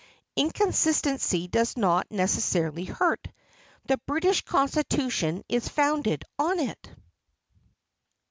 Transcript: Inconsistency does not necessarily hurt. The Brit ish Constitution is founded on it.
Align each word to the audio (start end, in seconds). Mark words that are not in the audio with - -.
Inconsistency 0.35 1.47
does 1.47 1.77
not 1.77 2.09
necessarily 2.09 2.85
hurt. 2.85 3.27
The 3.85 3.97
Brit 4.07 4.25
ish 4.25 4.41
Constitution 4.45 5.43
is 5.47 5.67
founded 5.69 6.25
on 6.39 6.59
it. 6.59 6.89